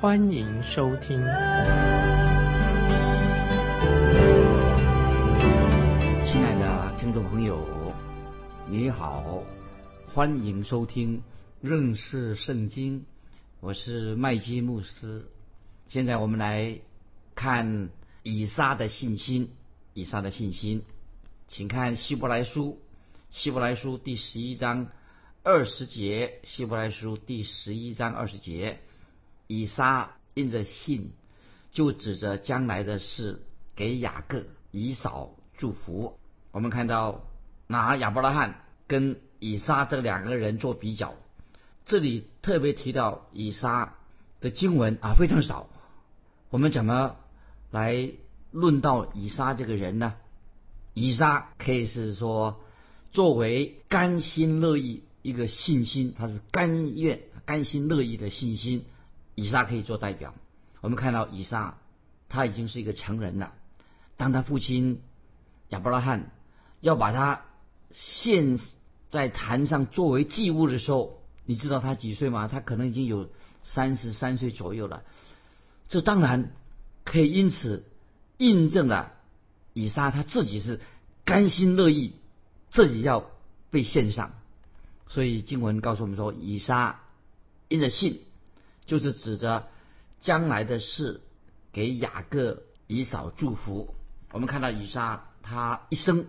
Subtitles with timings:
[0.00, 1.20] 欢迎收听。
[6.24, 7.92] 亲爱的听众朋友，
[8.66, 9.42] 你好，
[10.14, 11.22] 欢迎收听
[11.60, 13.04] 认识圣经，
[13.60, 15.28] 我是麦基牧师。
[15.88, 16.78] 现在我们来
[17.34, 17.90] 看
[18.22, 19.50] 以撒的信心，
[19.92, 20.82] 以撒的信心。
[21.46, 22.80] 请看希伯来书，
[23.30, 24.86] 希伯来书第十一章
[25.42, 28.80] 二十节，希伯来书第十一章二十节，
[29.50, 31.10] 以撒印着信，
[31.72, 33.42] 就指着将来的事
[33.74, 36.20] 给雅各、以扫祝福。
[36.52, 37.24] 我们看到
[37.66, 41.16] 拿亚伯拉罕跟以撒这两个人做比较，
[41.84, 43.96] 这里特别提到以撒
[44.40, 45.68] 的经文啊非常少。
[46.50, 47.16] 我们怎么
[47.72, 48.12] 来
[48.52, 50.14] 论到以撒这个人呢？
[50.94, 52.60] 以撒可以是说，
[53.10, 58.84] 作为甘心乐意一个信心，他是甘愿、甘心乐意的信心。
[59.40, 60.34] 以撒可以做代表。
[60.82, 61.78] 我们看到以撒，
[62.28, 63.54] 他已经是一个成人了。
[64.18, 65.00] 当他父亲
[65.70, 66.30] 亚伯拉罕
[66.80, 67.42] 要把他
[67.90, 68.58] 献
[69.08, 72.48] 在坛上作为祭物的时候，你知道他几岁吗？
[72.48, 73.30] 他可能已经有
[73.62, 75.04] 三十三岁左右了。
[75.88, 76.52] 这当然
[77.04, 77.86] 可以因此
[78.36, 79.14] 印证了。
[79.72, 80.80] 以撒他自己是
[81.24, 82.14] 甘心乐意，
[82.70, 83.30] 自己要
[83.70, 84.32] 被献上，
[85.08, 87.00] 所以经文告诉我们说，以撒
[87.68, 88.20] 因着信，
[88.90, 89.68] 就是指着
[90.18, 91.20] 将来的事
[91.70, 93.94] 给雅各、以扫祝福。
[94.32, 96.26] 我们看到以撒他一生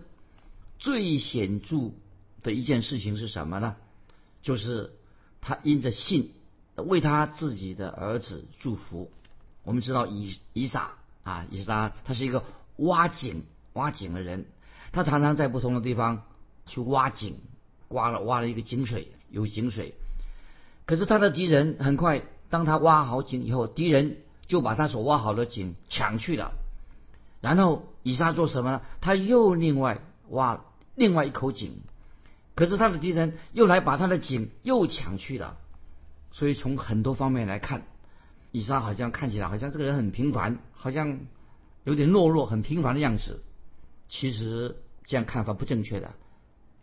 [0.78, 1.90] 最显著
[2.44, 3.74] 的一件事情是什么呢？
[4.42, 4.92] 就是
[5.40, 6.34] 他因着信
[6.76, 9.10] 为他自己的儿子祝福。
[9.64, 10.92] 我们知道以以撒
[11.24, 12.44] 啊，以撒他是一个。
[12.76, 13.44] 挖井
[13.74, 14.46] 挖井的人，
[14.92, 16.22] 他常常在不同的地方
[16.64, 17.38] 去挖井，
[17.88, 19.94] 挖了挖了一个井水，有井水。
[20.86, 26.52] 可是他的敌人很快，当他挖好井以后，敌人就把他所挖好的井抢去了。
[27.40, 28.82] 然后以撒做什么呢？
[29.00, 30.62] 他又另外挖
[30.94, 31.80] 另外一口井，
[32.54, 35.56] 可是他的敌人又来把他的井又抢去了。
[36.30, 37.84] 所以从很多方面来看，
[38.50, 41.20] 以撒好像看起来好像这个人很平凡，好像。
[41.84, 43.42] 有点懦弱、很平凡的样子，
[44.08, 46.12] 其实这样看法不正确的。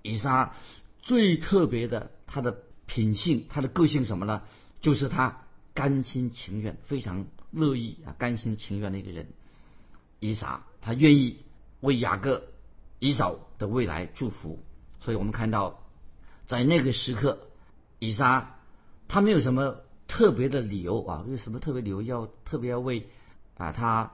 [0.02, 0.54] 以撒
[1.02, 4.42] 最特别的，他的品性、他的个性什么呢？
[4.82, 5.44] 就是他
[5.80, 9.28] 甘心情愿、非常乐意啊，甘心情愿的一个人。
[10.20, 11.38] 以撒他愿意
[11.80, 12.44] 为雅各、
[13.00, 14.60] 以扫的未来祝福，
[15.00, 15.80] 所以我们看到，
[16.48, 17.40] 在那个时刻，
[18.00, 18.58] 以撒
[19.08, 23.08] 他没有什么特别的理由啊，有什么特别理由要特别要为
[23.58, 24.12] 啊他。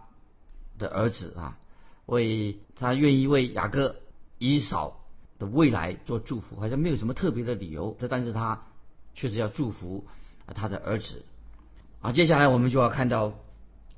[0.78, 1.58] 的儿子啊，
[2.06, 3.96] 为他愿意为雅各、
[4.40, 5.06] 以扫
[5.40, 7.96] 的未来做祝福，好像没有什么特别的理由。
[7.98, 8.66] 这但是他
[9.14, 10.06] 确实要祝福
[10.54, 11.24] 他的儿子
[12.06, 12.12] 啊。
[12.12, 13.34] 接下来我们就要看到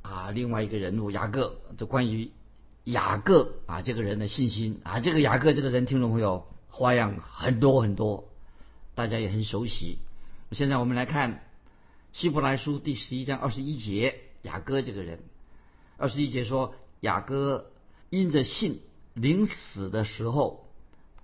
[0.01, 2.31] 啊另外一个人物雅各，这关于
[2.85, 5.01] 雅各啊这个人的信心啊。
[5.01, 8.29] 这个雅各这个人，听众朋友花样很多很多，
[8.96, 9.97] 大家也很熟悉。
[10.51, 11.44] 现在我们来看
[12.13, 15.19] 希伯来书第十一章二十一节，雅各这个人。
[15.97, 17.72] 二十一节说，雅各
[18.09, 18.79] 因着信，
[19.13, 20.66] 临死的时候，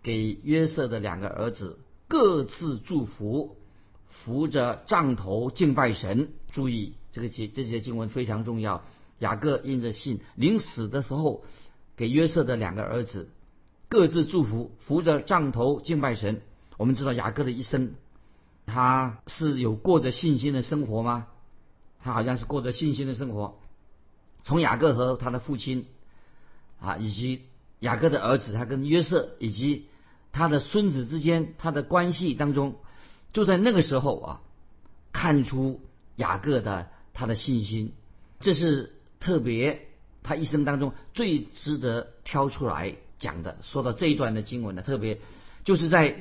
[0.01, 1.79] 给约瑟的两个儿子
[2.09, 3.55] 各自祝福，
[4.09, 6.33] 扶着杖头敬拜神。
[6.53, 8.85] 注意这个节这些经文非常重要。
[9.19, 11.43] 雅各印着信，临死的时候，
[11.97, 13.29] 给约瑟的两个儿子
[13.89, 16.41] 各自祝福，扶着杖头敬拜神。
[16.77, 17.93] 我们知道雅各的一生，
[18.65, 21.27] 他是有过着信心的生活吗？
[22.01, 23.59] 他好像是过着信心的生活。
[24.43, 25.85] 从雅各和他的父亲
[26.79, 27.43] 啊，以及
[27.79, 29.87] 雅各的儿子，他跟约瑟以及
[30.33, 32.75] 他的孙子之间，他的关系当中，
[33.31, 34.41] 就在那个时候啊，
[35.13, 35.79] 看出
[36.15, 37.93] 雅各的他的信心，
[38.39, 39.87] 这是特别
[40.21, 43.57] 他一生当中最值得挑出来讲的。
[43.61, 45.19] 说到这一段的经文呢，特别
[45.63, 46.15] 就是在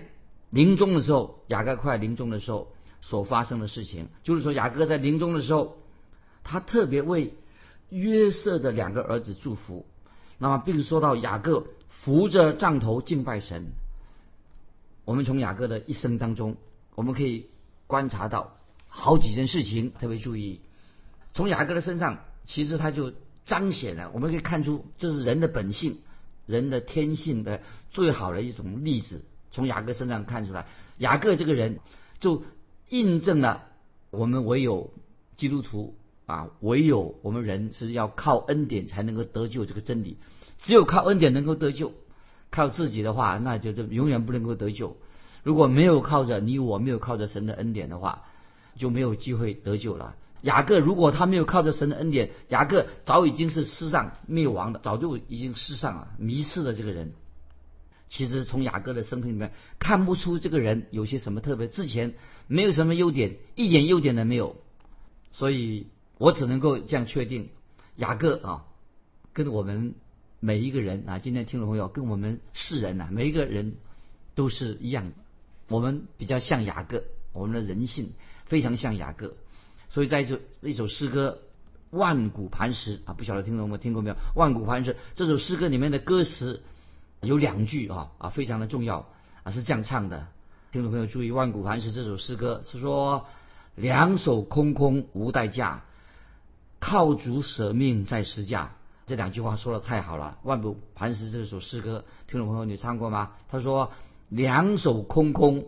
[0.51, 5.77] 临终的时候，雅各快临终的时候所发生的事情，就是说雅各在临终的时候，
[6.43, 7.35] 他特别为。
[7.91, 9.85] 约瑟的两个儿子祝福，
[10.39, 13.67] 那么并说到雅各扶着杖头敬拜神。
[15.05, 16.57] 我们从雅各的一生当中，
[16.95, 17.51] 我们可以
[17.87, 18.57] 观察到
[18.95, 20.61] 好几件事情，特别注意。
[21.33, 23.15] 从雅各的身上，其实他就
[23.47, 25.99] 彰显了，我们可以看出这是人的本性、
[26.45, 29.25] 人的天性的最好的一种例子。
[29.51, 30.67] 从雅各身上看出来，
[30.99, 31.81] 雅各这个人
[32.21, 32.43] 就
[32.91, 33.65] 印证了
[34.11, 34.93] 我们唯有
[35.37, 35.97] 基督徒
[36.27, 40.19] 啊，唯有我们人是要靠恩典才能够得救这个真理。
[40.59, 41.95] 只有靠恩典能够得救，
[42.51, 44.99] 靠自己的话，那就永远不能够得救。
[45.43, 48.23] 如果没有靠着你我没有靠着神的恩典的话，
[48.77, 50.17] 就没有机会得救了。
[50.43, 57.13] 雅各如果他没有靠着神的恩典，雅各早已经是世上灭亡的，早就已经世上了迷失了这个人。
[58.09, 62.15] 其实从雅各的生平里面看不出这个人有些什么特别，之前
[62.47, 64.57] 没有什么优点，一点优点都没有。
[65.31, 65.87] 所以
[66.19, 67.49] 我只能够这样确定，
[67.97, 68.65] 雅各啊，
[69.33, 69.95] 跟我们
[70.41, 73.77] 每一个人啊，今天听众朋友跟我们世人呐，每一个人
[74.35, 75.15] 都是一样的。
[75.69, 78.13] 我们比较像雅各，我们的人性
[78.47, 79.35] 非常像雅各。
[79.89, 81.39] 所以在一首一首诗歌
[81.97, 84.17] 《万古磐石》啊，不晓得听众们听过没有？
[84.35, 86.63] 《万古磐石》这首诗歌里面的歌词。
[87.25, 89.07] 有两句啊啊非常的重要
[89.45, 90.27] 啊是这样唱的，
[90.73, 93.27] 听众朋友注意，《万古磐石》这首诗歌是说
[93.77, 95.85] 两手空空无代价，
[96.81, 98.73] 靠主舍命在施架。
[99.07, 103.31] 这两句话说的太好了，《万古磐石》这首诗歌，听众朋友你唱过吗？
[103.49, 103.93] 他说
[104.29, 105.67] 两手空空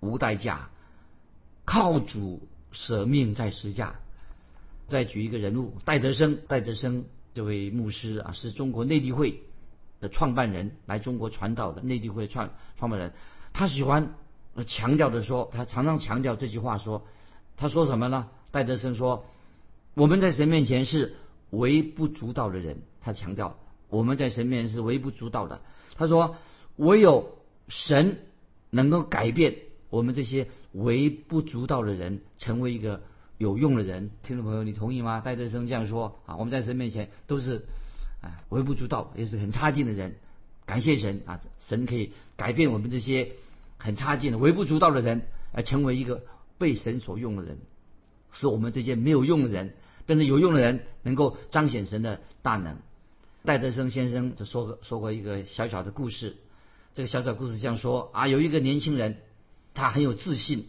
[0.00, 0.68] 无代价，
[1.68, 4.00] 靠主舍命在施架。
[4.86, 7.04] 再举一个人物，戴德生，戴德生
[7.34, 9.42] 这位牧师啊，是中国内地会。
[10.00, 13.12] 的创办人来中国传道的内地会创创办人，
[13.52, 14.14] 他喜欢
[14.64, 17.04] 强调的说，他常常强调这句话说，
[17.56, 18.28] 他说什么呢？
[18.52, 19.24] 戴德生说，
[19.94, 21.16] 我们在神面前是
[21.50, 22.78] 微不足道的人。
[23.00, 25.60] 他强调我们在神面前是微不足道的。
[25.96, 26.36] 他说，
[26.76, 27.36] 唯有
[27.66, 28.20] 神
[28.70, 29.56] 能够改变
[29.90, 33.02] 我们这些微不足道的人，成为一个
[33.38, 34.10] 有用的人。
[34.22, 35.20] 听众朋友，你同意吗？
[35.20, 37.64] 戴德生这样说啊，我们在神面前都是。
[38.20, 40.16] 啊，微不足道，也是很差劲的人。
[40.66, 43.30] 感谢神啊，神可以改变我们这些
[43.76, 46.24] 很差劲的、微不足道的人，而成为一个
[46.58, 47.58] 被神所用的人，
[48.32, 49.72] 使我们这些没有用的人
[50.04, 52.78] 变成有用的人，能够彰显神的大能。
[53.44, 56.38] 戴德生先生就说过说过一个小小的故事，
[56.94, 59.18] 这个小小故事这样说啊，有一个年轻人，
[59.78, 60.66] 他很有自信，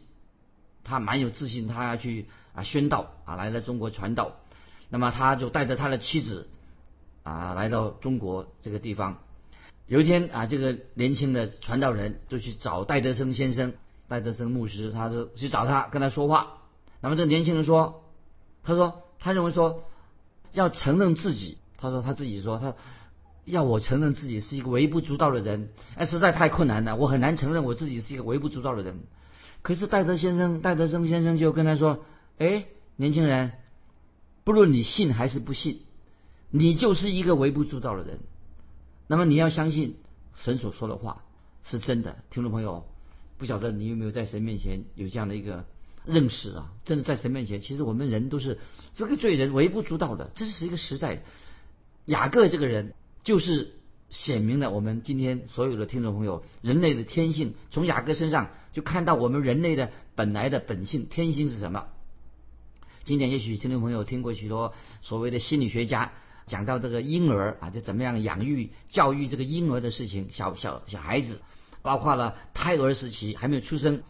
[0.83, 4.37] 他蛮有自信，他要去啊宣道啊，来了中国传道，
[4.89, 6.47] 那么他就带着他的妻子。
[7.21, 9.19] 啊，来到中国这个地方，
[9.87, 13.73] 有一天啊，这个年轻的传道人就去找戴德生先生、
[14.07, 16.57] 戴德生牧师，他就去找他跟他说话。
[17.01, 18.03] 那么这年轻人说，
[18.63, 19.83] 他说他认为说
[20.53, 22.73] 要承认自己，他说他自己说他
[23.49, 28.99] 要我承认自己是一个微不足道的人，哎，实在太困难了，我很难承认我自己是一个微不足道的人。
[29.61, 32.05] 可是戴德先生、戴德生先生就跟他说，
[32.37, 32.65] 哎，
[32.95, 33.51] 年轻人，
[34.43, 35.81] 不论你信还是不信。
[36.51, 38.19] 你就是一个微不足道的人，
[39.07, 39.97] 那么你要相信
[40.35, 41.23] 神所说的话
[41.63, 42.17] 是真的。
[42.29, 42.85] 听众朋友，
[43.37, 45.65] 不晓得你有没有在神面前有这样的一个
[46.05, 46.71] 认识啊？
[46.85, 48.59] 真的在神面前，其实我们人都是
[48.93, 50.31] 这个罪人，微不足道的。
[50.35, 51.23] 这是一个实在。
[52.05, 53.73] 雅各这个人就是
[54.09, 57.53] 显明了我们今天所有的听众朋友人类的天性。
[57.69, 61.87] 从雅各身上就看到我们人类的本来的本性天性是什么。
[63.03, 66.11] 今天也许听众朋友听过许多所谓的心理学家。
[66.45, 71.43] 讲到这个婴儿啊，就怎么样养育、教育这个婴儿的事情，小小小孩子，
[71.83, 74.01] 包括了胎儿时期还没有出生、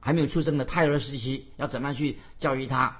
[0.00, 2.96] 还没有出生的胎儿时期，要怎么样去教育他？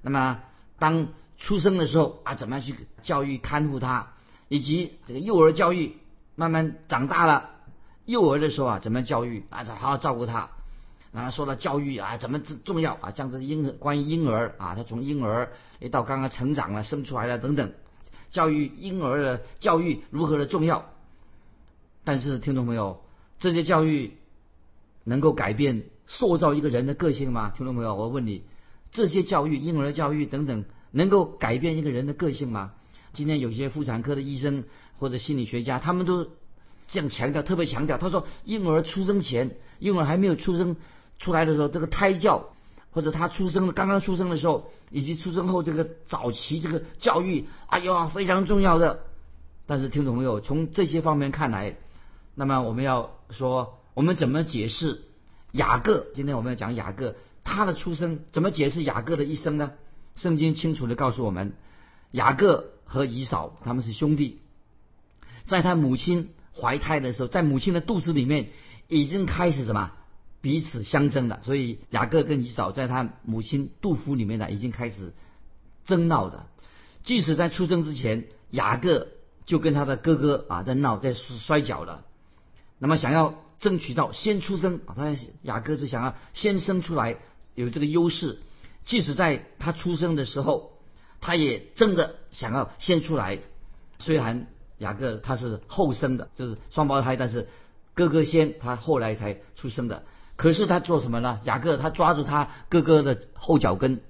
[0.00, 0.40] 那么
[0.78, 4.14] 当出生的时候啊，怎么样去教育、看护他？
[4.48, 5.96] 以及这个幼儿教育，
[6.34, 7.50] 慢慢长大了，
[8.04, 9.64] 幼儿的时候啊，怎么教育啊？
[9.64, 10.50] 好好照顾他。
[11.10, 13.12] 然后说到教育啊，怎么重要啊？
[13.12, 17.72] 像这婴儿，关于婴儿啊，他从婴儿一到刚刚成长了、生出来了等等。
[18.30, 20.84] 教育婴儿的教育如何的重要？
[22.04, 23.02] 但是听众朋友，
[23.38, 24.18] 这些教育
[25.04, 27.52] 能够改变、塑造一个人的个性吗？
[27.56, 28.44] 听众朋友，我问你，
[28.90, 32.72] 这些教育、婴儿教育等等，能够改变一个人的个性吗？
[33.18, 34.62] 今天有些妇产科的医生
[35.00, 36.28] 或者心理学家，他们都
[36.86, 40.76] 这样强调，特别强调，他说，婴儿出生前，婴儿还没有出生
[41.18, 42.50] 出来的时候，这个胎教。
[42.90, 49.00] 或者他出生刚刚出生的时候，以及出生后这个早期这个教育，哎呦非常重要的。
[49.66, 51.76] 但是听众朋友，从这些方面看来，
[52.36, 55.02] 那么我们要说，我们怎么解释
[55.52, 56.06] 雅各？
[56.14, 59.72] 今天我们要讲雅各他的出生，怎么解释雅各的一生呢？
[60.14, 61.52] 圣经清楚的告诉我们，
[62.10, 64.40] 雅各和以扫他们是兄弟，
[65.44, 68.48] 在他母亲怀胎的时候，在母亲的肚子里面
[68.88, 69.92] 已经开始什么？
[70.40, 75.12] 彼此相争了，所以雅各跟以扫在他母亲杜甫里面呢，已经开始
[75.84, 76.46] 争闹的。
[77.02, 79.08] 即使在出生之前，雅各
[79.44, 82.04] 就跟他的哥哥啊在闹，在摔跤了。
[82.78, 87.16] 那么想要争取到先出生啊，他雅各就想要先生出来，
[87.56, 88.38] 有这个优势。
[88.84, 90.77] 即使在他出生的时候，
[91.20, 93.38] 他也争着想要先出来。
[93.98, 94.46] 虽然
[94.78, 97.48] 雅各他是后生的，就是双胞胎，但是
[97.94, 100.04] 哥哥先，他后来才出生的。
[100.36, 101.40] 可是他做什么呢？
[101.42, 104.00] 雅各他抓住他哥哥的后脚跟，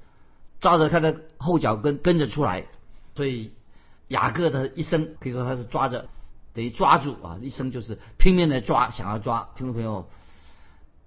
[0.60, 2.66] 抓着他的后脚跟跟着出来。
[3.16, 3.52] 所以
[4.08, 6.06] 雅各的一生可以说他是抓着，
[6.52, 9.48] 等于抓住啊，一生就是拼命的抓，想要抓。
[9.56, 10.06] 听众朋友，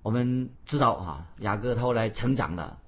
[0.01, 2.79] 我们知道啊，雅各他后来成长了。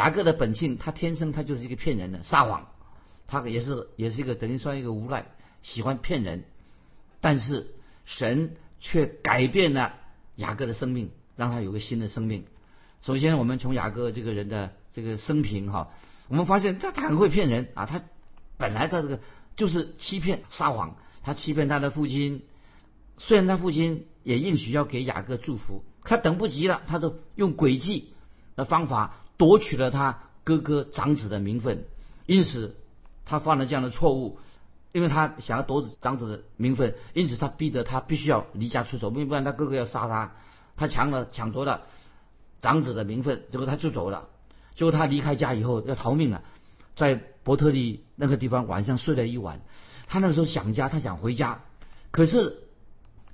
[0.00, 2.68] 雅各的本性，他天生他就是一个骗人的，撒谎。
[3.26, 5.26] 他也是也是一个等于说一个无赖，
[5.60, 6.44] 喜欢骗人。
[7.20, 7.74] 但是
[8.06, 9.94] 神却改变了
[10.36, 11.10] 雅各的生命。
[11.36, 12.44] 让他有个新的生命。
[13.00, 15.90] 首先，我们从雅各这个人的这个生平哈，
[16.28, 17.86] 我们发现他他很会骗人啊。
[17.86, 18.02] 他
[18.58, 19.20] 本来他这个
[19.56, 22.42] 就是欺骗撒谎，他欺骗他的父亲。
[23.16, 28.12] 虽然他父亲也应许要给雅各祝福，他等不及了，他就用诡计
[28.54, 31.86] 的方法夺取了他哥哥长子的名分。
[32.26, 32.76] 因此，
[33.24, 34.38] 他犯了这样的错误，
[34.92, 40.32] 因为他想要夺长子的名分，因此他逼得他必须要离家出走，不然他哥哥要杀他。
[40.76, 41.84] 他抢了抢夺了
[42.60, 44.28] 长子的名分，结果他就走了。
[44.74, 46.42] 结果他离开家以后要逃命了，
[46.94, 49.62] 在伯特利那个地方晚上睡了一晚。
[50.06, 51.62] 他那时候想家，他想回家。
[52.10, 52.58] 可是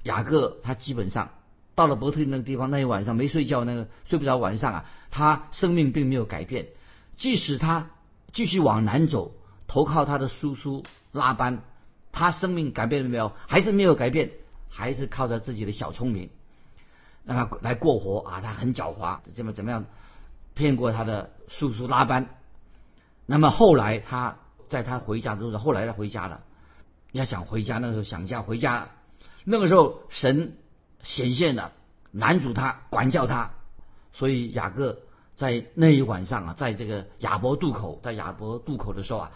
[0.05, 1.31] 雅各他基本上
[1.77, 6.67] 到了伯特那个地方那一晚上没睡觉，那个睡不着晚上啊，他生命并没有改变。
[7.17, 7.91] 即使他
[8.33, 9.33] 继续往南走，
[9.69, 11.63] 投靠他的叔叔拉班，
[12.13, 13.33] 他生命改变了没有？
[13.47, 14.33] 还是没有改变，
[14.69, 16.31] 还是靠着自己的小聪明。
[17.25, 19.85] 让他来过活啊，他很狡猾，怎么怎么样
[20.55, 22.29] 骗过他的叔叔拉班。
[23.27, 24.37] 那么后来他
[24.69, 26.43] 在他回家的路上，后来他回家了，
[27.13, 28.89] 要想回家，那个时候想家回家，
[29.45, 30.57] 那个时候神
[31.07, 31.73] 显现了，
[32.11, 33.53] 拦阻他，管教他。
[34.13, 34.99] 所以雅各
[35.37, 39.33] 在那一晚上啊，在这个亚伯渡口，在亚伯渡口的时候啊，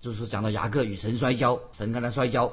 [0.00, 2.52] 就是讲到雅各与神摔跤，神跟他摔跤，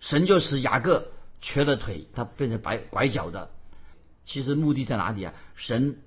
[0.00, 1.06] 神就使雅各
[1.40, 3.50] 瘸了腿，他变成白拐脚的。
[4.26, 5.34] 其实目的在哪里啊？
[5.54, 5.98] 神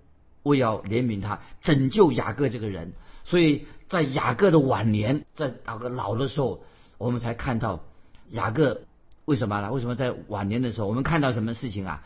[0.43, 6.63] 为要怜悯他，拯救雅各这个人，所以在雅各的晚年，在那个老的时候，
[6.97, 7.83] 我们才看到
[8.29, 8.81] 雅各
[9.27, 9.71] 为什么呢？
[9.73, 12.01] 为什么在晚年的时候，我们看到什么事情啊？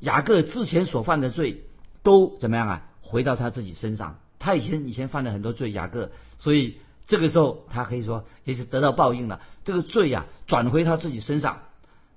[0.00, 1.64] 雅各之前所犯的罪
[2.02, 2.82] 都怎么样啊？
[3.02, 4.18] 回到他自己身上。
[4.38, 9.40] 他以前以前犯了很多罪，雅各，所以这个时候他可以说也是得到报应了。
[9.64, 11.60] 这个罪呀，转回他自己身上，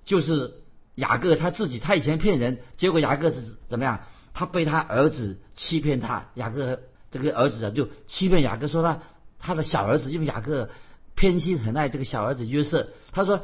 [0.05, 0.55] 就是。
[0.97, 3.35] 雅各他自己，他以前骗人，结果雅各是
[3.67, 3.99] 怎么样？
[4.33, 6.79] 他被他儿子欺骗他，雅各
[7.11, 9.01] 这个儿子啊，就欺骗雅各，说他
[9.37, 10.69] 他的小儿子，因为雅各
[11.13, 13.41] 偏心很爱这个小儿子约瑟，他说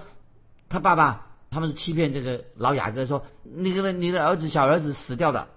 [0.73, 5.49] 他爸爸他们欺骗这个老雅各，说那个你的儿子小儿子死掉了，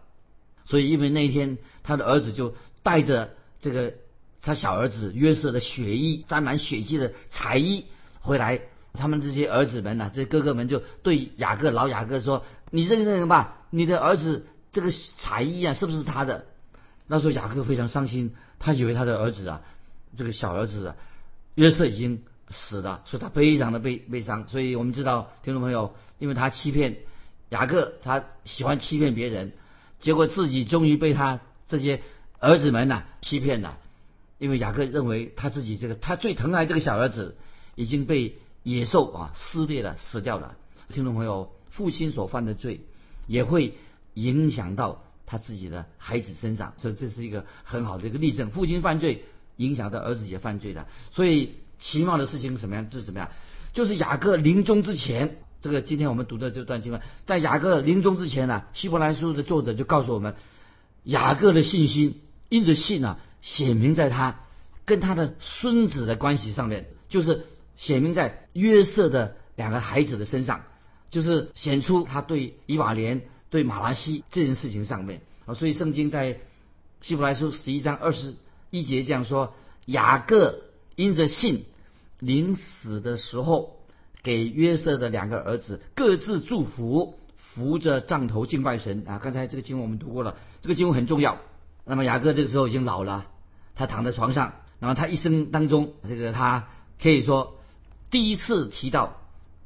[0.67, 3.95] 所以因为那一天他的儿子就带着这个
[4.43, 7.87] 他小儿子约瑟的血衣沾满血迹的彩衣
[8.21, 8.61] 回来。
[8.93, 16.45] 他们这些儿子们呐，这哥哥们就对雅各老雅各说：“你认认吧，你的儿子这个彩衣啊，是不是他的？”
[17.09, 19.63] 那时候雅各非常伤心，他以为他的儿子啊，
[20.15, 20.97] 这个小儿子啊，
[21.55, 24.49] 约瑟已经死的，所以他非常的悲悲伤。
[24.49, 26.97] 所以我们知道，听众朋友，因为他欺骗
[27.51, 29.53] 雅各，他喜欢欺骗别人，
[30.01, 32.03] 结果自己终于被他这些
[32.39, 33.79] 儿子们呐欺骗了。
[34.39, 37.37] 因为雅各认为他自己这个他最疼爱这个小儿子
[37.75, 38.37] 已经被。
[38.67, 40.57] 野兽啊，撕裂了，死掉了。
[40.93, 42.81] 听众朋友，父亲所犯的罪
[43.29, 43.75] 也会
[44.15, 48.51] 影响到他自己的孩子身上，所以这是一个很好的一个例证。
[48.51, 49.23] 父亲犯罪，
[49.55, 50.89] 影响到儿子也犯罪的。
[51.13, 52.89] 所以奇妙的事情是什么样？
[52.91, 53.31] 就是什么样？
[53.73, 60.35] 就是雅各临终之前，这个今天我们读的这段经文，在雅各临终之前呢，希伯来书的作者就告诉我们，
[61.05, 64.41] 雅各的信心，因着信啊，显明在他
[64.85, 67.47] 跟他的孙子的关系上面，就是。
[67.79, 70.65] 显明在约瑟的两个孩子的身上，
[71.11, 75.53] 就是显出他对以瓦莲、对马拉西这件事情上面啊。
[75.53, 76.41] 所以圣经在
[77.03, 78.35] 希伯来书十一章二十
[78.71, 79.55] 一节这样说：
[79.85, 80.63] 雅各
[80.97, 81.65] 因着信，
[82.19, 83.77] 临死的时候
[84.23, 89.19] 给约瑟的两个儿子各自祝福，扶着杖头敬拜神啊。
[89.19, 91.39] 刚才这个经文我们读过了，这个经文很重要。
[91.85, 93.27] 那么雅各这个时候已经老了，
[93.75, 96.69] 他躺在床上，然后他一生当中，这个他
[97.01, 97.53] 可以说。
[98.09, 99.21] 第一次提到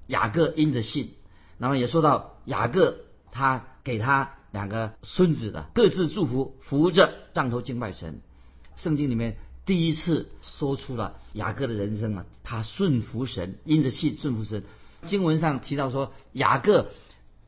[0.06, 1.12] 雅各因着信，
[1.58, 2.96] 那么也说到雅各
[3.30, 8.22] 他给他两个孙子的各自祝福，扶着杖头敬拜神。
[8.76, 9.36] 圣经里面
[9.70, 14.64] 第一次说出了雅各的人生啊，他顺服神，因着信顺服神。
[15.02, 16.90] 经文上提到说，雅各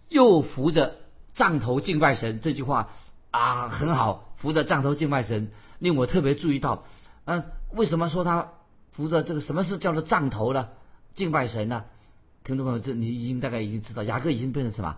[0.08, 0.98] 又扶着
[1.32, 2.90] 杖头敬拜神，这句话
[3.32, 5.50] 啊很好，扶着杖头敬拜神，
[5.80, 6.84] 令我特别注意到。
[7.24, 8.52] 嗯，为什么说他
[8.92, 9.40] 扶着这个？
[9.40, 10.68] 什么是叫做杖头呢？
[11.14, 11.86] 敬拜神呢？
[12.44, 14.96] 听众朋友，这你已经大概已经知道，雅各已经变成什么？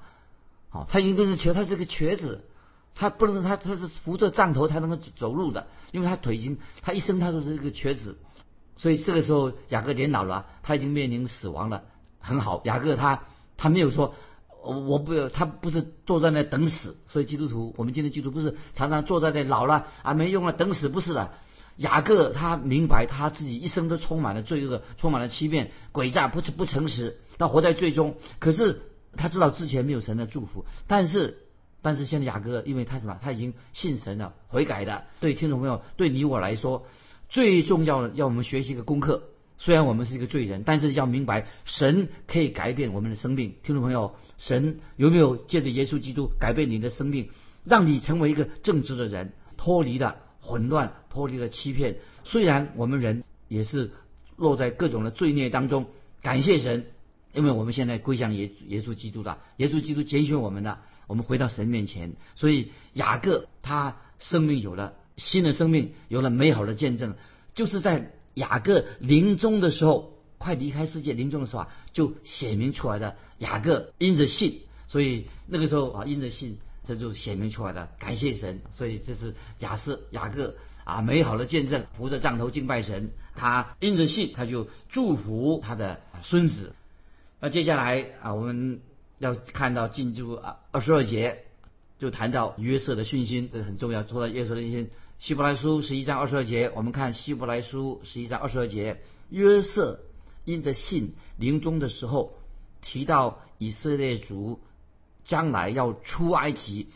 [0.68, 2.44] 好，他已经变成瘸，他是个瘸子，
[2.94, 8.18] 他不能，他他是扶着杖头才能够走路的，因为他腿已经，他一生他都是一个瘸子，
[8.76, 11.82] 所以这个时候雅各年老了，他已经面临死亡了。
[12.20, 13.24] 很好，雅各他
[13.56, 14.14] 他没有说，
[14.62, 21.32] 我不他不是坐在那等死，所以基督徒，我们今天基督徒不是常常坐在那老了啊没用了等死，不是的。
[21.76, 28.14] 雅各他明白他自己一生都充满了罪恶，充满了欺骗、诡诈，不诚不诚实，他活在最终。
[28.38, 28.80] 可是
[29.16, 31.43] 他知道之前没有神的祝福，但是
[31.84, 33.18] 但是现在雅各，因为他什么？
[33.20, 35.04] 他已经信神了，悔改的。
[35.20, 36.86] 对听众朋友，对你我来说，
[37.28, 39.24] 最重要的要我们学习一个功课。
[39.58, 43.56] 虽然我们是一个罪人，但是要明白神可以改变我们的生命。
[43.62, 47.28] 听众朋友，神有没有借着耶稣基督改变你的生命，
[47.64, 50.16] 让你成为一个正直的人，脱离了？
[50.40, 53.92] 混乱脱离了欺骗，虽然我们人也是
[54.36, 55.86] 落在各种的罪孽当中，
[56.20, 56.84] 感谢神，
[57.32, 67.14] 因为我们现在归向耶耶稣基督的，耶稣基督拣选我们的，我们回到神面前，所以雅各他生命有了新的生命，有了美好的见证，
[67.54, 76.58] 就是在雅各临终的时候，快离开世界临终的时候啊，就显明出来的雅各因着信，所以那个时候啊因着信。
[76.86, 86.74] 这就显明出来的，感谢神，所以这是雅斯雅各啊美好的见证，扶着杖头敬拜神，他因着信，他就祝福他的孙子。
[87.40, 88.80] 那接下来啊，我们
[89.24, 91.44] 要看到进入啊二十二节，
[91.98, 94.02] 就谈到约瑟的信心，这很重要。
[94.02, 100.00] 说到约瑟的信心，希伯来书十一章二十二节，我们看希伯来书十一章二十二节，约瑟
[100.44, 102.34] 因着信临终的时候
[102.82, 104.60] 提到以色列族。
[105.26, 106.88] 将来要出埃及，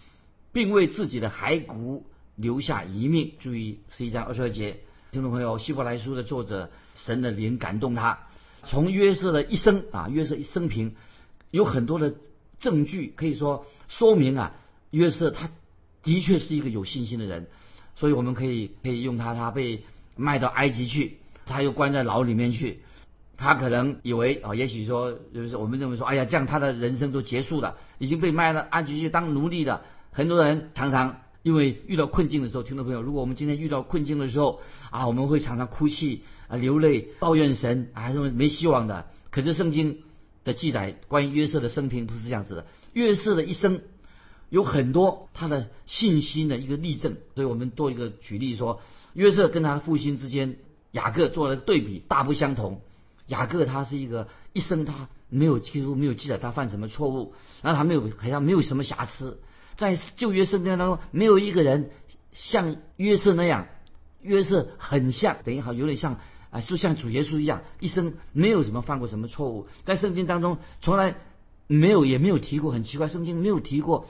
[0.53, 2.05] 并为自己的骸骨
[2.37, 3.33] 留下遗命。
[3.41, 4.81] 注意十一章二十二节，
[5.13, 8.27] 听众朋友，希伯来书的作者神的灵感动他，
[8.67, 10.95] 从约瑟的一生啊，约瑟一生平
[11.51, 12.15] 有很多的
[12.61, 14.55] 证据，可以说说明啊，
[14.91, 15.51] 约瑟他
[16.03, 17.47] 的确是一个有信心的人，
[17.97, 19.85] 所以我们可以可以用他，他被
[20.17, 22.81] 卖到埃及去，他又关在牢里面去。
[23.41, 29.83] 他可能以为啊，也许说，就是我们认为说，哎呀，这样他的人生都结束了，已经被卖了，安吉去当奴隶的。
[30.11, 39.07] 很多人常常因为遇到困境的时候，听众朋友，如果我们今天遇到困境的时候啊，我们会常常哭泣啊，流泪，抱怨神啊，认为没希望的。
[39.31, 39.99] 可是圣经
[40.49, 43.83] 的记载关于约瑟的生平不是这样子的，约瑟的一生
[44.49, 47.19] 有很多他的信心的一个例证。
[47.35, 48.81] 所以我们做一个举例说，
[49.13, 50.57] 约瑟跟他父亲之间
[50.91, 52.81] 雅各做了对比，大不相同。
[53.27, 59.39] 雅各他是一个一生他没有几乎没有记载他犯什么错误，然后他没有好像没有什么瑕疵，
[59.77, 61.91] 在旧约圣经当中没有一个人
[62.33, 63.67] 像约瑟那样，
[64.23, 66.19] 约瑟很像，等于好有点像
[66.59, 71.17] 啊，就像主耶稣一样，一生没有什么犯过什么错误，在圣经当中从来
[71.67, 74.07] 没有也没有提过，很奇怪，圣经没有提过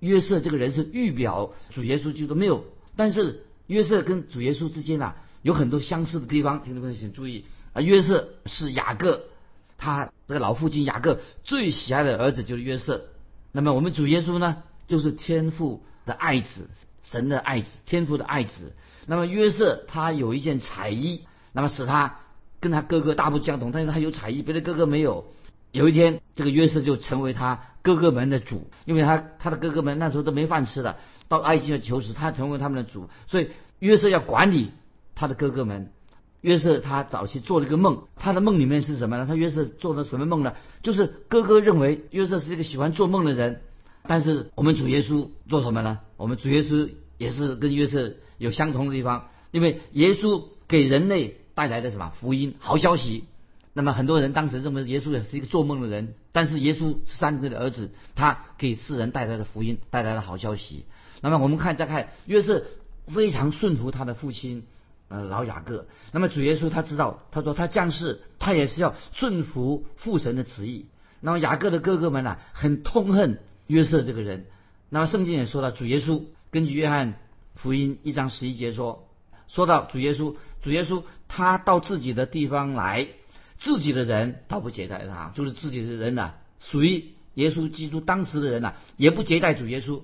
[0.00, 2.64] 约瑟这个人是预表主耶稣基督没有，
[2.96, 7.44] 但是约瑟跟主耶稣之间啊有很多相似的地方，听众朋友请注意。
[7.72, 9.24] 啊，约瑟是雅各，
[9.78, 13.06] 他这个老父亲雅各最喜爱的儿子就是约瑟。
[13.50, 16.68] 那么我们主耶稣呢，就是天父的爱子，
[17.02, 18.74] 神的爱子，天父的爱子。
[19.06, 22.18] 那么约瑟他有一件彩衣，那么使他
[22.60, 25.26] 跟他哥哥大不相同，但是他有才艺，别的哥哥没有。
[25.72, 34.70] 有一天，这个约瑟就成为他哥哥们的主，因为他他的哥哥们那时候都没饭吃的，到埃及求食，他成为他们的主，所以约瑟要管理
[35.14, 35.90] 他的哥哥们。
[36.42, 39.26] 约瑟他早期做了一个梦，他的梦里面是什么呢？
[39.26, 40.54] 他约瑟做了什么梦呢？
[40.82, 43.62] 就是哥哥认为约瑟是一个喜欢做梦的人，
[44.02, 46.00] 但是我们主耶稣做什么呢？
[46.16, 53.24] 我们主耶稣也是跟约瑟有相同的地方，因为耶稣给人类带来的什么福音、好消息。
[53.72, 60.84] 那么很多人当时认为耶稣也是一个做梦的人，但是耶稣是三哥的儿子，他给世人带来的福音、带来了好消息。
[61.20, 62.64] 那么我们看再看约瑟
[63.08, 64.64] 非常顺服他的父亲。
[65.08, 70.86] 呃，老雅各，那么主耶稣他知道，他说他降世，他也是要顺服父神的旨意。
[71.20, 74.46] 那么雅各的哥哥们呢，很痛恨约瑟这个人。
[74.88, 77.20] 那么圣经也说到，主耶稣根据约翰
[77.54, 79.06] 福音一章十一节说，
[79.52, 83.08] 说到主耶稣，主耶稣他到自己的地方来，
[83.58, 90.00] 自己的人倒不接待他，就是自己的人呐，属于耶稣基督当时的人呐，也不接待主耶稣。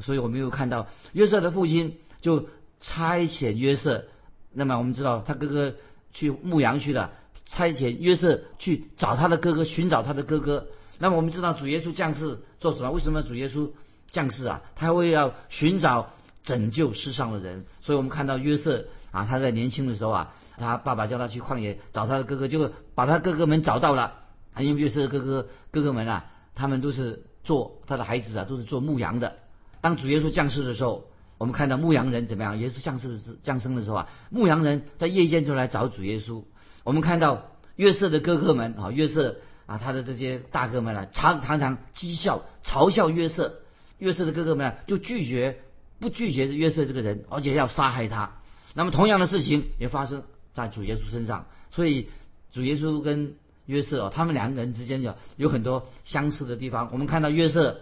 [0.00, 4.06] 所以我们又看到约瑟的父亲就差遣约瑟。
[4.52, 5.74] 那么我们知道他哥哥
[6.12, 7.12] 去牧羊去了，
[7.46, 10.68] 差遣约瑟去找他的哥哥，寻找他的哥哥。
[10.98, 12.90] 那么我们知道主耶稣降世做什么？
[12.90, 13.70] 为什么主耶稣
[14.10, 14.62] 降世啊？
[14.74, 17.64] 他会要寻找拯救世上的人。
[17.82, 24.14] 所以我们看到约瑟啊，他在年轻的时候啊，他爸爸叫他去旷野找他的哥哥，结果把他哥哥们找到了。
[24.58, 29.36] 因为约瑟的哥哥哥哥们啊，他们都是做他的孩子啊，都是做牧羊的。
[29.80, 31.06] 当主耶稣降世的时候，
[31.38, 32.58] 我们看到牧羊人怎么样？
[32.58, 36.42] 耶稣降世降生的时候啊，牧羊人在夜间就来找主耶稣。
[36.82, 43.60] 我们看到约瑟的哥哥们啊，约瑟啊，他的这些大哥们啊，常常常讥笑、嘲笑约瑟。
[43.98, 45.60] 约瑟的哥哥们啊，就拒绝
[46.00, 48.32] 不拒绝约瑟这个人，而且要杀害他。
[48.74, 51.46] 那么同样的事情也发生在主耶稣身上。
[51.70, 52.08] 所以
[52.50, 53.34] 主耶稣跟
[53.66, 56.88] 约瑟哦，他们两个人之间有有很多相似的地方。
[56.92, 57.80] 我们看到约瑟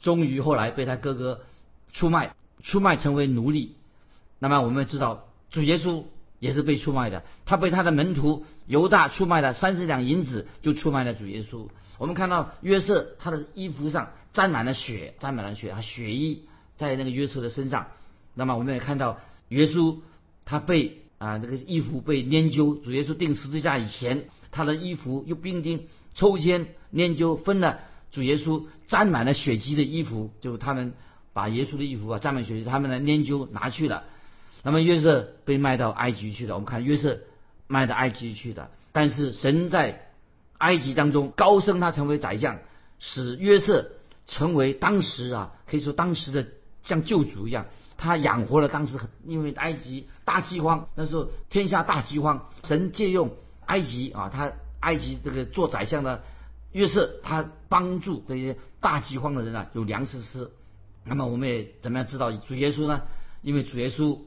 [0.00, 1.40] 终于后来被他哥哥
[1.92, 3.74] 出卖，出卖成为奴隶。
[4.38, 6.04] 那么我们知道主耶稣
[6.38, 11.68] 也是被出卖的，他被他的门徒犹大出卖了三十两银子，就出卖了主耶稣。
[11.96, 17.88] 我们看到约瑟他的衣服上沾满了血，沾满了血，啊，血衣在那个约瑟的身上。
[18.34, 19.98] 那么我们也看到耶稣
[20.44, 24.24] 他被啊那个衣服被研究，主耶稣钉十字架以前。
[24.56, 27.80] 他的衣服用兵丁抽签研究分了
[28.12, 30.92] 主耶稣沾满了血迹的衣服，就是他们
[31.32, 34.04] 把耶稣的衣服啊沾满血迹，他们来研究拿去了。
[34.62, 36.54] 那么约瑟被卖到埃及去了。
[36.54, 37.18] 我们看约瑟
[37.66, 40.06] 卖到埃及去的，但是神在
[40.58, 42.60] 埃及当中高升他成为宰相，
[43.00, 43.90] 使约瑟
[44.28, 46.46] 成为当时啊可以说当时的
[46.84, 47.66] 像救主一样，
[47.96, 53.32] 他养活了当时因为埃及大饥荒，那时候天下大饥荒，神借用。
[53.66, 56.22] 埃及啊，他埃及这个做宰相的
[56.72, 60.50] 约瑟，他帮助这些大饥荒的人啊有粮食吃。
[61.02, 63.00] 那么我们也怎么样知道主耶稣呢？
[63.40, 64.18] 因为主耶稣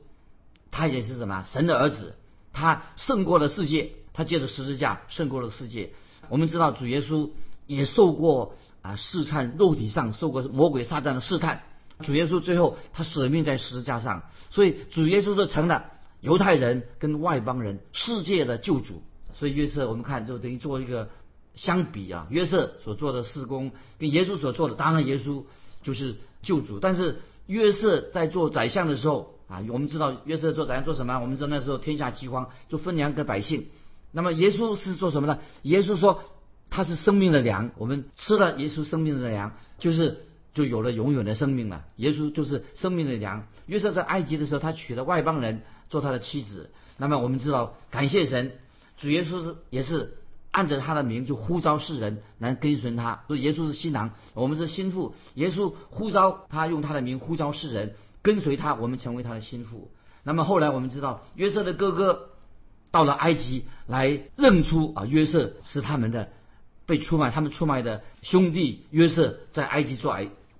[0.71, 2.15] 他也是什么神的儿子，
[2.51, 5.91] 他胜过了世界，他借着十字架胜过了世界。
[6.29, 7.29] 我们知道主耶稣
[7.67, 11.61] 也受过啊试探，肉体上受过魔鬼撒旦的试探。
[12.03, 15.85] 主耶稣最后他舍命在十字架上，所以主耶稣就成了
[16.21, 19.01] 犹太人跟外邦人世界的救主。
[19.37, 21.09] 所以约瑟，我们看就等于做一个
[21.53, 25.43] 相比啊，约瑟所做的事工跟耶稣所做的，当然耶稣
[25.83, 26.79] 就是救主。
[26.79, 31.19] 但是约瑟在做宰相的时候啊，我们知道约瑟做宰相做什么？
[31.19, 33.67] 我们知道那时候天下饥荒，就分粮给百姓。
[34.11, 35.39] 那么耶稣是做什么呢？
[35.61, 36.23] 耶稣说
[36.69, 40.25] 他是生命的粮，我们吃了耶稣生命的粮，就是
[40.57, 41.85] 就有了永远的生命了。
[41.97, 43.45] 耶稣就是生命的粮。
[43.67, 46.71] 约瑟在埃及的时候，他娶了外邦人做他的妻子。
[46.97, 48.53] 那么我们知道，感谢神。
[48.97, 50.17] 主耶稣是也是
[50.49, 55.13] 按着他的名就呼召世人来跟随他，所以耶稣是新郎，我们是心腹。
[55.35, 57.93] 耶稣呼召他用他的名呼召世人
[58.23, 59.91] 跟随他，我们成为他的心腹。
[60.23, 62.29] 那么后来我们知道约瑟的哥哥
[62.89, 66.31] 到了埃及来认出啊约瑟是他们的
[66.87, 70.11] 被出卖，他们出卖的兄弟约瑟在埃及做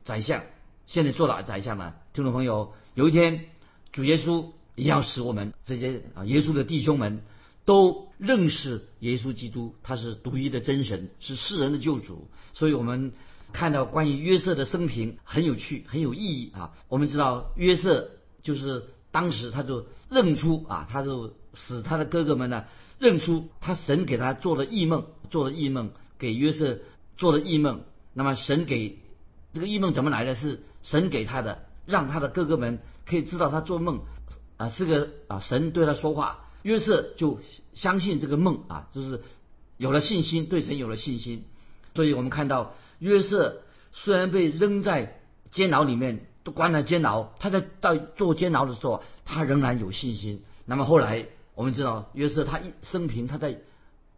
[0.07, 0.43] 宰相，
[0.85, 1.97] 现在做了宰相了。
[2.13, 3.47] 听众朋友，有一天
[3.91, 7.21] 主耶稣也要使我们这些啊耶稣的弟兄们。
[7.65, 12.29] 都认识耶稣基督，他是独一的真神，是世人的救主。
[12.53, 13.11] 所以，我们
[13.51, 16.71] 看到关于约瑟的生平很有趣，很有意义啊。
[16.87, 22.63] 我们知道约瑟就是当时他就认出啊，他就使他的哥哥们呢
[22.99, 26.79] 认出他神给他做了异梦，做了异梦给约瑟
[27.17, 27.81] 做了异梦。
[28.13, 28.97] 那么神给
[29.57, 30.35] 这个异梦怎么来的？
[30.35, 34.01] 是神给他的，让他的哥哥们可以知道他做梦
[34.57, 36.45] 啊是个啊神对他说话。
[36.61, 37.39] 约瑟就
[37.73, 39.23] 相信这个梦啊，就是
[39.77, 41.43] 有了信心，对神有了信心。
[41.95, 50.43] 所以我们看到约瑟虽然被扔在监牢里面，都关了监牢，他在到做监牢的时候，他仍然有信心。
[50.65, 53.59] 那么后来我们知道，约瑟他一生平他在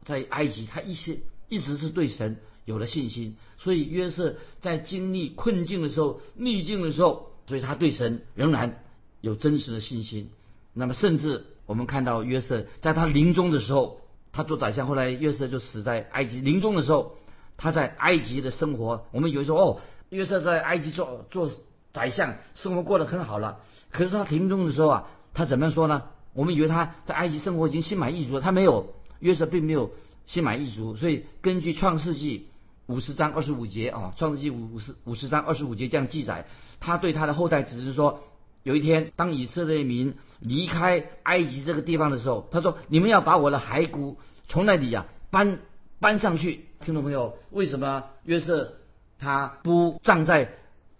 [0.04, 3.36] 在埃及，他一些一直是对神有了信心。
[3.58, 8.84] 所以约瑟在经历困境的时候、逆境的时候，所以他对神仍然
[9.21, 10.29] 有真实的信心。
[10.73, 11.45] 那么甚至。
[11.69, 14.01] 我们看到约瑟在他临终的时候，
[14.32, 16.41] 他做宰相，后来约瑟就死在埃及。
[16.41, 17.15] 临终的时候，
[17.58, 19.79] 他在埃及的生活，我们以为说哦，
[20.10, 21.51] 约瑟在埃及做做
[21.93, 23.60] 宰相，生活过得很好了。
[23.91, 26.05] 可是他临终的时候啊，他怎么样说呢？
[26.34, 29.91] 我们以为他在埃及生活已经心满意足了，他没有，约瑟并没有
[30.25, 30.95] 心满意足。
[30.95, 32.47] 所以根据创世纪
[32.89, 36.45] 五十章二十五节啊，创世纪五五十五十章二十五节这样记载，
[36.80, 38.23] 他对他的后代只是说。
[38.62, 44.17] 有一天，当以色列民离开埃及这个地方的时候，他说：“你们要把我的骸骨
[44.49, 45.60] 从那里啊搬
[46.02, 48.73] 搬上去。”听众朋友，为什么约瑟
[49.17, 50.49] 他不葬在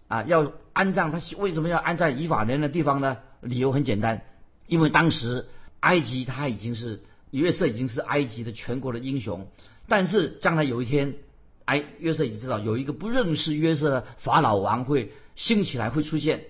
[0.08, 3.18] 啊要安葬他为什么要安在以法莲的地方呢？
[3.42, 4.22] 理由很简单，
[4.66, 5.46] 因为当时
[5.80, 9.46] 埃及他已经是约瑟已经是埃及的全国的英雄，
[9.86, 11.16] 但是将来有一天，
[11.70, 16.46] 埃约瑟已经知道有一个不认识约瑟的法老王会兴起来会出现。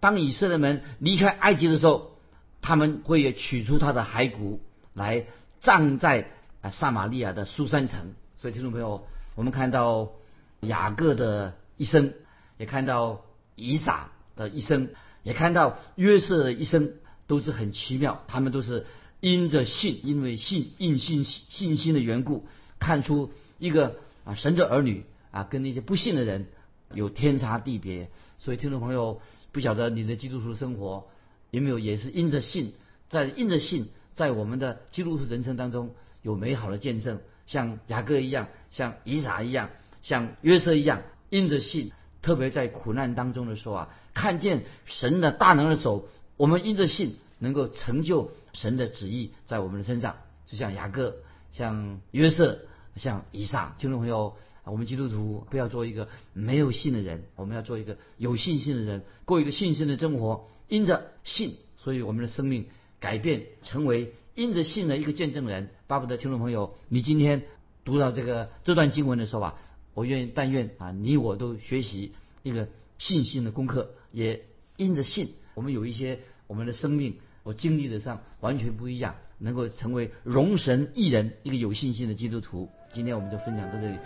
[0.00, 2.16] 当以色列人离开埃及的时候，
[2.62, 4.62] 他们会取出他的骸骨
[4.94, 5.26] 来
[5.60, 6.30] 葬在
[6.62, 8.14] 啊撒玛利亚的苏珊城。
[8.38, 10.12] 所以听众朋友，我们看到
[10.60, 12.14] 雅各的一生，
[12.56, 13.20] 也看到
[13.54, 14.88] 以撒的一生，
[15.22, 16.94] 也看到约瑟的一生，
[17.26, 18.24] 都是很奇妙。
[18.26, 18.86] 他们都是
[19.20, 22.46] 因着信，因为信因信信心的缘故，
[22.78, 26.46] 看出一个啊神的儿女啊跟那些不信的人
[26.92, 28.10] 有天差地别。
[28.38, 29.20] 所以听众朋友。
[29.52, 31.08] 不晓得你的基督徒生活
[31.50, 32.72] 有没有也是因着信，
[33.10, 39.68] 在因着信，在我们的基督徒人生当中有美好的见证，像雅各一样，像以撒一样，
[40.00, 46.08] 像约瑟一样，因着信，特别在苦难当中的时候啊，看见神的大能的手，
[46.38, 51.16] 我们因着信能够成就神的旨意在我们的身上，就像雅各，
[51.50, 52.58] 像约瑟，
[52.96, 54.36] 像以上，听众朋友。
[54.64, 60.48] 我们基督徒不要做一个没有信的人，我们要做一个有信心的人，过一个信心的生活。
[60.68, 62.66] 因着信，所以我们的生命
[63.00, 65.70] 改变，成为因着信的一个见证人。
[65.88, 67.42] 巴不得听众朋友，你今天
[67.84, 69.58] 读到这个这段经文的时候啊，
[69.94, 72.12] 我愿意但愿啊，你我都学习
[72.44, 74.44] 一个信心的功课，也
[74.76, 82.70] 因着信，我们有一些我们的生命我经历的上完全不一样，能够成为荣神一人，一个有信心的基督徒。
[82.92, 83.98] 今天我们就分享到这里。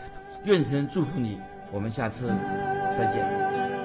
[0.45, 1.41] 愿神祝福你，
[1.73, 2.29] 我们下次
[2.97, 3.76] 再见。